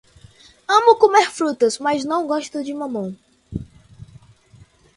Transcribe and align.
Amo 0.75 0.95
comer 0.97 1.29
frutas, 1.29 1.77
mas 1.77 2.03
não 2.03 2.25
gosto 2.25 2.63
de 2.63 2.73
mamão. 2.73 3.15